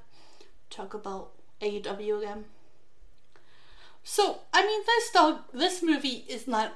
talk 0.70 0.94
about 0.94 1.32
AEW 1.62 2.20
again. 2.20 2.46
So 4.08 4.42
I 4.54 4.66
mean, 4.66 4.82
this 4.86 5.10
dog, 5.10 5.42
this 5.52 5.84
movie 5.84 6.24
is 6.30 6.48
not. 6.48 6.74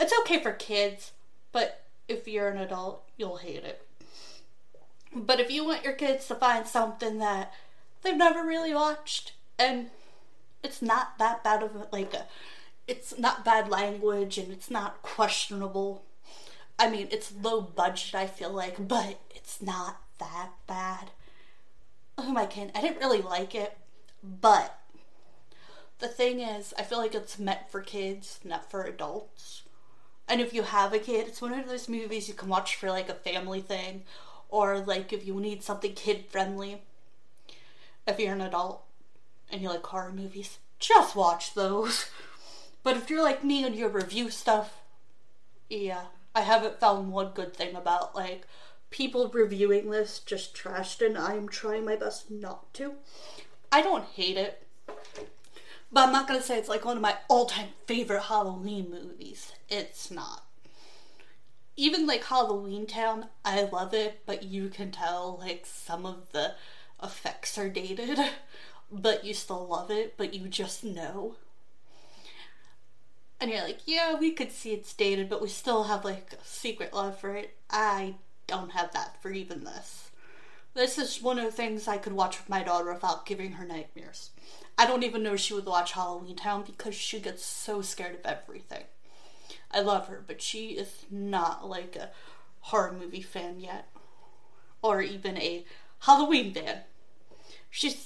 It's 0.00 0.18
okay 0.20 0.42
for 0.42 0.52
kids, 0.52 1.12
but 1.52 1.84
if 2.08 2.26
you're 2.26 2.48
an 2.48 2.58
adult, 2.58 3.04
you'll 3.18 3.36
hate 3.36 3.62
it. 3.62 3.86
But 5.14 5.38
if 5.38 5.50
you 5.50 5.64
want 5.64 5.84
your 5.84 5.92
kids 5.92 6.26
to 6.28 6.34
find 6.34 6.66
something 6.66 7.18
that 7.18 7.52
they've 8.02 8.16
never 8.16 8.42
really 8.42 8.74
watched, 8.74 9.32
and 9.58 9.90
it's 10.64 10.80
not 10.80 11.18
that 11.18 11.44
bad 11.44 11.62
of 11.62 11.76
a, 11.76 11.88
like 11.92 12.14
a, 12.14 12.24
it's 12.86 13.18
not 13.18 13.44
bad 13.44 13.68
language 13.68 14.38
and 14.38 14.50
it's 14.50 14.70
not 14.70 15.02
questionable. 15.02 16.04
I 16.78 16.88
mean, 16.88 17.08
it's 17.10 17.32
low 17.42 17.60
budget, 17.60 18.14
I 18.14 18.26
feel 18.26 18.50
like, 18.50 18.88
but 18.88 19.20
it's 19.34 19.60
not 19.60 20.00
that 20.20 20.50
bad. 20.66 21.10
Oh 22.16 22.30
my 22.32 22.46
kidding? 22.46 22.70
I 22.74 22.80
didn't 22.80 23.00
really 23.00 23.20
like 23.20 23.54
it, 23.54 23.76
but 24.22 24.78
the 25.98 26.08
thing 26.08 26.40
is, 26.40 26.72
I 26.78 26.82
feel 26.82 26.98
like 26.98 27.14
it's 27.14 27.38
meant 27.38 27.70
for 27.70 27.80
kids, 27.80 28.40
not 28.44 28.70
for 28.70 28.84
adults. 28.84 29.62
And 30.28 30.40
if 30.40 30.52
you 30.52 30.62
have 30.62 30.92
a 30.92 30.98
kid, 30.98 31.26
it's 31.26 31.40
one 31.40 31.52
of 31.52 31.66
those 31.66 31.88
movies 31.88 32.28
you 32.28 32.34
can 32.34 32.48
watch 32.48 32.76
for 32.76 32.90
like 32.90 33.08
a 33.08 33.14
family 33.14 33.60
thing, 33.60 34.02
or 34.48 34.78
like 34.78 35.12
if 35.12 35.26
you 35.26 35.40
need 35.40 35.62
something 35.62 35.94
kid 35.94 36.26
friendly. 36.28 36.82
If 38.06 38.18
you're 38.18 38.34
an 38.34 38.40
adult 38.40 38.84
and 39.50 39.60
you 39.60 39.68
like 39.68 39.84
horror 39.84 40.12
movies, 40.12 40.58
just 40.78 41.16
watch 41.16 41.54
those. 41.54 42.10
But 42.84 42.96
if 42.96 43.10
you're 43.10 43.22
like 43.22 43.44
me 43.44 43.64
and 43.64 43.74
you 43.74 43.88
review 43.88 44.30
stuff, 44.30 44.80
yeah, 45.68 46.04
I 46.34 46.42
haven't 46.42 46.80
found 46.80 47.12
one 47.12 47.32
good 47.34 47.54
thing 47.54 47.74
about 47.74 48.14
like 48.14 48.46
people 48.90 49.28
reviewing 49.28 49.90
this 49.90 50.20
just 50.20 50.56
trashed, 50.56 51.04
and 51.04 51.18
I'm 51.18 51.48
trying 51.48 51.84
my 51.84 51.96
best 51.96 52.30
not 52.30 52.72
to. 52.74 52.94
I 53.70 53.82
don't 53.82 54.06
hate 54.06 54.36
it, 54.36 54.66
but 55.90 56.06
I'm 56.06 56.12
not 56.12 56.28
gonna 56.28 56.42
say 56.42 56.58
it's 56.58 56.68
like 56.68 56.84
one 56.84 56.96
of 56.96 57.02
my 57.02 57.16
all 57.28 57.46
time 57.46 57.68
favorite 57.86 58.24
Halloween 58.24 58.90
movies. 58.90 59.52
It's 59.68 60.10
not. 60.10 60.44
Even 61.76 62.06
like 62.06 62.24
Halloween 62.24 62.86
Town, 62.86 63.26
I 63.44 63.62
love 63.62 63.94
it, 63.94 64.22
but 64.26 64.42
you 64.42 64.68
can 64.68 64.90
tell 64.90 65.38
like 65.40 65.64
some 65.64 66.04
of 66.04 66.32
the 66.32 66.54
effects 67.02 67.56
are 67.56 67.68
dated, 67.68 68.18
but 68.92 69.24
you 69.24 69.32
still 69.32 69.66
love 69.66 69.90
it, 69.90 70.16
but 70.16 70.34
you 70.34 70.48
just 70.48 70.82
know. 70.84 71.36
And 73.40 73.50
you're 73.50 73.62
like, 73.62 73.80
yeah, 73.86 74.18
we 74.18 74.32
could 74.32 74.50
see 74.50 74.72
it's 74.72 74.92
dated, 74.92 75.28
but 75.28 75.40
we 75.40 75.48
still 75.48 75.84
have 75.84 76.04
like 76.04 76.32
a 76.32 76.44
secret 76.44 76.92
love 76.92 77.18
for 77.18 77.36
it. 77.36 77.56
I 77.70 78.16
don't 78.48 78.72
have 78.72 78.92
that 78.92 79.22
for 79.22 79.30
even 79.30 79.62
this. 79.62 80.10
This 80.74 80.98
is 80.98 81.22
one 81.22 81.38
of 81.38 81.44
the 81.44 81.52
things 81.52 81.86
I 81.86 81.98
could 81.98 82.12
watch 82.12 82.38
with 82.38 82.48
my 82.48 82.62
daughter 82.62 82.92
without 82.92 83.26
giving 83.26 83.52
her 83.52 83.64
nightmares. 83.64 84.30
I 84.78 84.86
don't 84.86 85.02
even 85.02 85.24
know 85.24 85.34
if 85.34 85.40
she 85.40 85.54
would 85.54 85.66
watch 85.66 85.92
Halloween 85.92 86.36
Town 86.36 86.62
because 86.62 86.94
she 86.94 87.18
gets 87.18 87.44
so 87.44 87.82
scared 87.82 88.14
of 88.14 88.24
everything. 88.24 88.84
I 89.72 89.80
love 89.80 90.06
her, 90.06 90.22
but 90.24 90.40
she 90.40 90.68
is 90.68 91.04
not 91.10 91.68
like 91.68 91.96
a 91.96 92.10
horror 92.60 92.92
movie 92.92 93.20
fan 93.20 93.58
yet, 93.58 93.88
or 94.80 95.02
even 95.02 95.36
a 95.36 95.64
Halloween 96.00 96.54
fan. 96.54 96.82
She 97.68 97.96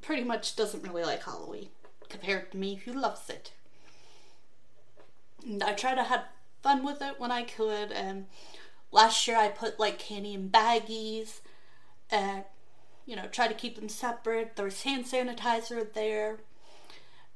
pretty 0.00 0.24
much 0.24 0.56
doesn't 0.56 0.82
really 0.82 1.04
like 1.04 1.24
Halloween 1.24 1.68
compared 2.08 2.52
to 2.52 2.56
me, 2.56 2.76
who 2.76 2.92
loves 2.92 3.28
it. 3.28 3.52
And 5.44 5.62
I 5.62 5.74
try 5.74 5.94
to 5.94 6.02
have 6.04 6.24
fun 6.62 6.84
with 6.84 7.02
it 7.02 7.20
when 7.20 7.30
I 7.30 7.42
could, 7.42 7.92
and 7.92 8.26
last 8.90 9.28
year 9.28 9.36
I 9.36 9.48
put 9.48 9.78
like 9.78 9.98
candy 9.98 10.32
in 10.32 10.48
baggies 10.48 11.40
and 12.10 12.44
you 13.08 13.16
know, 13.16 13.26
try 13.26 13.48
to 13.48 13.54
keep 13.54 13.76
them 13.76 13.88
separate. 13.88 14.54
There 14.54 14.66
was 14.66 14.82
hand 14.82 15.06
sanitizer 15.06 15.90
there. 15.94 16.40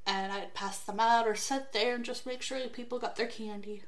And 0.06 0.30
I'd 0.30 0.52
pass 0.52 0.78
them 0.78 1.00
out 1.00 1.26
or 1.26 1.34
sit 1.34 1.72
there 1.72 1.94
and 1.94 2.04
just 2.04 2.26
make 2.26 2.42
sure 2.42 2.58
that 2.58 2.74
people 2.74 2.98
got 2.98 3.16
their 3.16 3.26
candy. 3.26 3.82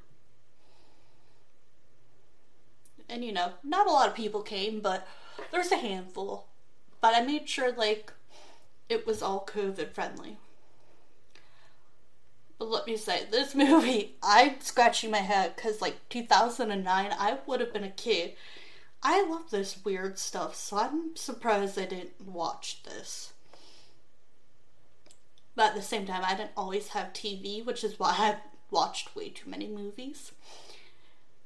And 3.07 3.23
you 3.23 3.33
know, 3.33 3.53
not 3.63 3.87
a 3.87 3.91
lot 3.91 4.09
of 4.09 4.15
people 4.15 4.41
came, 4.41 4.81
but 4.81 5.07
there's 5.53 5.73
a 5.73 5.77
handful. 5.77 6.47
But 7.03 7.15
I 7.15 7.21
made 7.21 7.51
sure 7.51 7.71
like 7.71 8.11
it 8.89 9.07
was 9.07 9.23
all 9.23 9.47
COVID 9.47 9.93
friendly. 9.93 10.39
But 12.59 12.71
let 12.71 12.87
me 12.87 12.97
say, 12.97 13.27
this 13.31 13.55
movie, 13.55 14.15
I'm 14.23 14.59
scratching 14.61 15.11
my 15.11 15.19
head 15.19 15.55
because 15.55 15.83
like 15.83 16.09
2009, 16.09 16.87
I 16.89 17.39
would 17.47 17.61
have 17.61 17.75
been 17.75 17.85
a 17.85 17.91
kid 17.91 18.35
I 19.07 19.23
love 19.23 19.51
this 19.51 19.85
weird 19.85 20.19
stuff, 20.19 20.55
so 20.55 20.79
I'm 20.79 21.15
surprised 21.15 21.79
I 21.79 21.85
didn't 21.85 22.27
watch 22.27 22.83
this. 22.85 23.35
But 25.55 25.69
at 25.71 25.75
the 25.75 25.83
same 25.83 26.07
time, 26.07 26.25
I 26.25 26.35
didn't 26.35 26.53
always 26.57 26.89
have 26.89 27.13
TV, 27.13 27.65
which 27.65 27.85
is 27.85 27.99
why 27.99 28.15
I 28.17 28.37
watched 28.71 29.15
way 29.15 29.29
too 29.29 29.51
many 29.51 29.69
movies. 29.69 30.33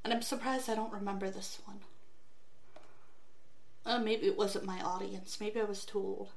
And 0.04 0.12
I'm 0.12 0.22
surprised 0.22 0.70
I 0.70 0.76
don't 0.76 0.92
remember 0.92 1.28
this 1.28 1.58
one. 1.66 1.80
Uh, 3.84 3.98
maybe 3.98 4.26
it 4.26 4.38
wasn't 4.38 4.64
my 4.64 4.80
audience. 4.80 5.38
Maybe 5.40 5.60
I 5.60 5.64
was 5.64 5.84
too 5.84 5.98
old. 5.98 6.28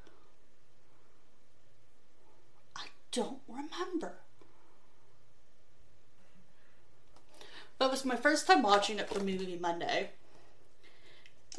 I 2.75 2.85
don't 3.11 3.41
remember. 3.47 4.13
But 7.77 7.85
it 7.85 7.91
was 7.91 8.05
my 8.05 8.15
first 8.15 8.47
time 8.47 8.63
watching 8.63 8.97
it 8.97 9.07
for 9.07 9.19
Movie 9.19 9.57
Monday. 9.61 10.09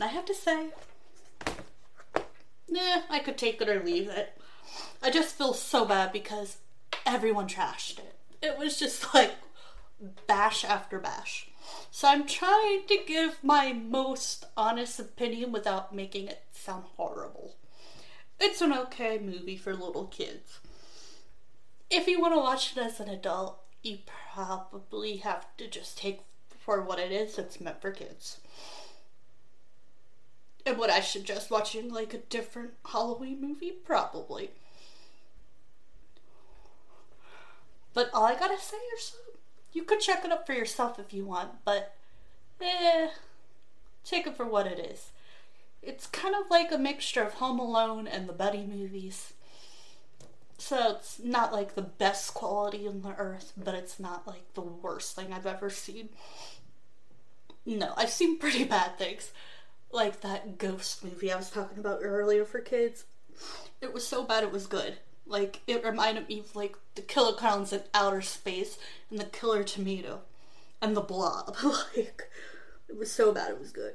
I 0.00 0.06
have 0.06 0.24
to 0.26 0.34
say, 0.34 0.68
nah, 2.68 3.02
I 3.10 3.18
could 3.18 3.36
take 3.36 3.60
it 3.60 3.68
or 3.68 3.82
leave 3.82 4.08
it. 4.08 4.38
I 5.02 5.10
just 5.10 5.36
feel 5.36 5.52
so 5.52 5.84
bad 5.84 6.12
because 6.12 6.58
everyone 7.04 7.48
trashed 7.48 7.98
it. 7.98 8.14
It 8.40 8.58
was 8.58 8.78
just 8.78 9.14
like 9.14 9.32
bash 10.26 10.64
after 10.64 10.98
bash. 10.98 11.48
So 11.90 12.08
I'm 12.08 12.26
trying 12.26 12.86
to 12.88 12.98
give 13.06 13.38
my 13.42 13.72
most 13.72 14.46
honest 14.56 14.98
opinion 14.98 15.52
without 15.52 15.94
making 15.94 16.28
it 16.28 16.42
sound 16.52 16.84
horrible. 16.96 17.56
It's 18.40 18.60
an 18.60 18.72
okay 18.72 19.18
movie 19.18 19.56
for 19.56 19.74
little 19.74 20.06
kids. 20.06 20.58
If 21.90 22.08
you 22.08 22.20
want 22.20 22.34
to 22.34 22.40
watch 22.40 22.72
it 22.76 22.78
as 22.78 22.98
an 22.98 23.08
adult, 23.08 23.60
you 23.82 23.98
probably 24.32 25.18
have 25.18 25.46
to 25.58 25.68
just 25.68 25.98
take 25.98 26.22
for 26.58 26.80
what 26.80 26.98
it 26.98 27.12
is. 27.12 27.38
It's 27.38 27.60
meant 27.60 27.80
for 27.80 27.90
kids. 27.90 28.40
And 30.64 30.78
would 30.78 30.90
I 30.90 31.00
suggest 31.00 31.50
watching 31.50 31.92
like 31.92 32.14
a 32.14 32.18
different 32.18 32.74
Halloween 32.86 33.40
movie? 33.40 33.72
Probably. 33.84 34.50
But 37.94 38.10
all 38.14 38.24
I 38.24 38.38
gotta 38.38 38.58
say 38.60 38.76
is 38.96 39.16
you 39.72 39.82
could 39.82 40.00
check 40.00 40.24
it 40.24 40.32
up 40.32 40.46
for 40.46 40.52
yourself 40.52 40.98
if 40.98 41.12
you 41.12 41.24
want, 41.24 41.64
but 41.64 41.94
eh, 42.60 43.08
take 44.04 44.26
it 44.26 44.36
for 44.36 44.46
what 44.46 44.66
it 44.66 44.78
is. 44.78 45.10
It's 45.82 46.06
kind 46.06 46.34
of 46.34 46.50
like 46.50 46.70
a 46.70 46.78
mixture 46.78 47.22
of 47.22 47.34
Home 47.34 47.58
Alone 47.58 48.06
and 48.06 48.28
the 48.28 48.32
Buddy 48.32 48.64
movies. 48.64 49.32
So 50.58 50.96
it's 50.96 51.18
not 51.18 51.52
like 51.52 51.74
the 51.74 51.82
best 51.82 52.34
quality 52.34 52.86
in 52.86 53.02
the 53.02 53.16
earth, 53.16 53.52
but 53.56 53.74
it's 53.74 53.98
not 53.98 54.28
like 54.28 54.54
the 54.54 54.60
worst 54.60 55.16
thing 55.16 55.32
I've 55.32 55.46
ever 55.46 55.70
seen. 55.70 56.10
No, 57.66 57.94
I've 57.96 58.10
seen 58.10 58.38
pretty 58.38 58.64
bad 58.64 58.96
things 58.96 59.32
like 59.92 60.20
that 60.22 60.58
ghost 60.58 61.04
movie 61.04 61.30
I 61.30 61.36
was 61.36 61.50
talking 61.50 61.78
about 61.78 62.00
earlier 62.02 62.44
for 62.44 62.60
kids. 62.60 63.04
It 63.80 63.92
was 63.92 64.06
so 64.06 64.24
bad 64.24 64.42
it 64.42 64.52
was 64.52 64.66
good. 64.66 64.98
Like 65.26 65.60
it 65.66 65.84
reminded 65.84 66.28
me 66.28 66.40
of 66.40 66.56
like 66.56 66.76
the 66.94 67.02
killer 67.02 67.34
clowns 67.34 67.72
in 67.72 67.82
outer 67.94 68.22
space 68.22 68.78
and 69.10 69.18
the 69.18 69.24
killer 69.24 69.62
tomato 69.62 70.20
and 70.80 70.96
the 70.96 71.00
blob. 71.00 71.56
like 71.96 72.28
it 72.88 72.98
was 72.98 73.10
so 73.10 73.32
bad 73.32 73.50
it 73.50 73.58
was 73.58 73.72
good. 73.72 73.94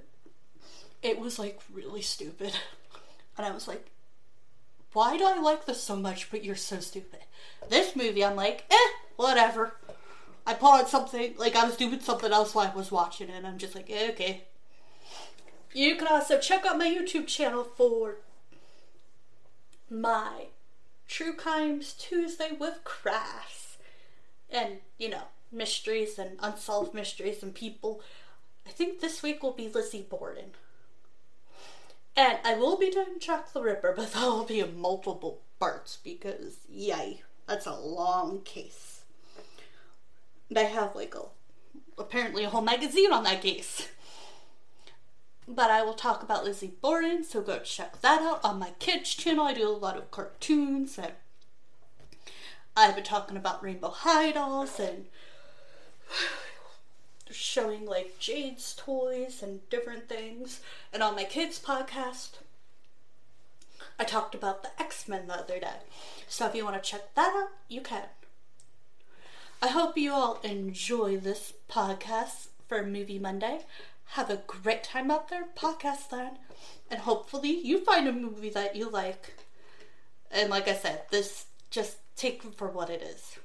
it 1.01 1.19
was 1.19 1.37
like 1.39 1.59
really 1.73 2.01
stupid. 2.01 2.53
And 3.37 3.45
I 3.45 3.51
was 3.51 3.67
like, 3.67 3.91
why 4.93 5.17
do 5.17 5.25
I 5.25 5.39
like 5.39 5.65
this 5.65 5.83
so 5.83 5.95
much, 5.95 6.31
but 6.31 6.43
you're 6.43 6.55
so 6.55 6.79
stupid? 6.79 7.19
This 7.69 7.95
movie, 7.95 8.25
I'm 8.25 8.35
like, 8.35 8.63
eh, 8.71 8.89
whatever. 9.15 9.73
I 10.45 10.55
paused 10.55 10.87
something, 10.87 11.35
like 11.37 11.55
I 11.55 11.65
was 11.65 11.75
doing 11.75 11.99
something 11.99 12.31
else 12.31 12.55
while 12.55 12.71
I 12.71 12.75
was 12.75 12.91
watching 12.91 13.29
it, 13.29 13.35
and 13.35 13.45
I'm 13.45 13.59
just 13.59 13.75
like, 13.75 13.91
eh, 13.91 14.09
okay. 14.11 14.45
You 15.73 15.95
can 15.95 16.07
also 16.07 16.39
check 16.39 16.65
out 16.65 16.77
my 16.77 16.89
YouTube 16.89 17.27
channel 17.27 17.63
for 17.63 18.17
my 19.89 20.47
True 21.07 21.33
Crimes 21.33 21.93
Tuesday 21.93 22.51
with 22.57 22.83
Crass. 22.83 23.77
And, 24.49 24.77
you 24.97 25.09
know, 25.09 25.23
mysteries 25.51 26.17
and 26.17 26.37
unsolved 26.41 26.93
mysteries 26.93 27.43
and 27.43 27.53
people. 27.53 28.01
I 28.65 28.71
think 28.71 28.99
this 28.99 29.23
week 29.23 29.43
will 29.43 29.53
be 29.53 29.69
Lizzie 29.69 30.05
Borden. 30.09 30.51
And 32.15 32.39
I 32.43 32.55
will 32.55 32.77
be 32.77 32.89
doing 32.89 33.19
Jack 33.19 33.53
the 33.53 33.61
Ripper, 33.61 33.93
but 33.95 34.11
that 34.13 34.23
will 34.23 34.45
be 34.45 34.59
in 34.59 34.79
multiple 34.79 35.41
parts 35.59 35.97
because, 36.03 36.57
yay, 36.69 37.21
that's 37.45 37.65
a 37.65 37.75
long 37.75 38.41
case. 38.41 39.01
I 40.55 40.61
have 40.61 40.95
like 40.95 41.13
a, 41.15 41.23
apparently 41.97 42.43
a 42.43 42.49
whole 42.49 42.61
magazine 42.61 43.11
on 43.11 43.23
that 43.23 43.41
case. 43.41 43.87
But 45.47 45.71
I 45.71 45.81
will 45.81 45.93
talk 45.93 46.23
about 46.23 46.43
Lizzie 46.43 46.73
Borden, 46.81 47.23
so 47.23 47.41
go 47.41 47.59
check 47.59 48.01
that 48.01 48.21
out 48.21 48.41
on 48.43 48.59
my 48.59 48.71
kids 48.79 49.15
channel. 49.15 49.45
I 49.45 49.53
do 49.53 49.67
a 49.67 49.69
lot 49.69 49.95
of 49.97 50.11
cartoons 50.11 50.97
and 50.97 51.13
I've 52.75 52.95
been 52.95 53.03
talking 53.03 53.37
about 53.37 53.63
Rainbow 53.63 53.89
High 53.89 54.31
dolls 54.31 54.79
and 54.79 55.05
showing 57.31 57.85
like 57.85 58.19
Jade's 58.19 58.75
toys 58.75 59.41
and 59.41 59.67
different 59.69 60.07
things. 60.09 60.59
And 60.93 61.01
on 61.01 61.15
my 61.15 61.23
kids' 61.23 61.59
podcast, 61.59 62.31
I 63.99 64.03
talked 64.03 64.35
about 64.35 64.63
the 64.63 64.69
X 64.79 65.07
Men 65.07 65.27
the 65.27 65.39
other 65.39 65.59
day. 65.59 65.79
So 66.27 66.45
if 66.45 66.55
you 66.55 66.65
want 66.65 66.81
to 66.81 66.89
check 66.89 67.15
that 67.15 67.33
out, 67.35 67.49
you 67.67 67.81
can. 67.81 68.03
I 69.61 69.69
hope 69.69 69.97
you 69.97 70.11
all 70.11 70.39
enjoy 70.43 71.17
this 71.17 71.53
podcast 71.69 72.49
for 72.67 72.85
Movie 72.85 73.17
Monday. 73.17 73.61
Have 74.11 74.29
a 74.29 74.41
great 74.47 74.83
time 74.83 75.11
out 75.11 75.29
there, 75.29 75.45
podcast 75.55 76.11
land, 76.11 76.37
and 76.89 77.01
hopefully 77.01 77.51
you 77.51 77.83
find 77.83 78.07
a 78.07 78.11
movie 78.11 78.49
that 78.49 78.75
you 78.75 78.89
like. 78.89 79.35
And 80.31 80.49
like 80.49 80.67
I 80.67 80.75
said, 80.75 81.03
this 81.11 81.45
just 81.69 81.97
take 82.15 82.43
for 82.43 82.67
what 82.67 82.89
it 82.89 83.01
is. 83.01 83.37